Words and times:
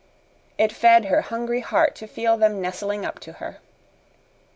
It 0.57 0.71
fed 0.71 1.05
her 1.05 1.21
hungry 1.21 1.59
heart 1.59 1.93
to 1.97 2.07
feel 2.07 2.35
them 2.35 2.59
nestling 2.59 3.05
up 3.05 3.19
to 3.19 3.33
her. 3.33 3.57